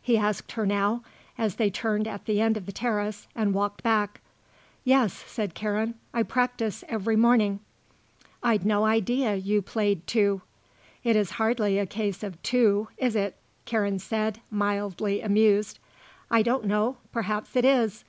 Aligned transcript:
he 0.00 0.16
asked 0.16 0.52
her 0.52 0.64
now, 0.64 1.02
as 1.36 1.56
they 1.56 1.68
turned 1.68 2.06
at 2.06 2.24
the 2.26 2.40
end 2.40 2.56
of 2.56 2.66
the 2.66 2.70
terrace 2.72 3.26
and 3.34 3.52
walked 3.52 3.82
back. 3.82 4.20
"Yes," 4.84 5.12
said 5.26 5.54
Karen; 5.54 5.96
"I 6.14 6.22
practise 6.22 6.84
every 6.88 7.16
morning." 7.16 7.58
"I'd 8.44 8.64
no 8.64 8.84
idea 8.84 9.34
you 9.34 9.60
played, 9.60 10.06
too." 10.06 10.42
"It 11.02 11.16
is 11.16 11.30
hardly 11.30 11.80
a 11.80 11.86
case 11.86 12.22
of 12.22 12.40
'too', 12.44 12.90
is 12.96 13.16
it," 13.16 13.34
Karen 13.64 13.98
said, 13.98 14.40
mildly 14.52 15.20
amused. 15.20 15.80
"I 16.30 16.42
don't 16.42 16.66
know. 16.66 16.98
Perhaps 17.10 17.56
it 17.56 17.64
is. 17.64 18.04